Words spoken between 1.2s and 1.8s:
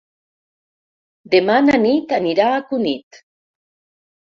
Demà na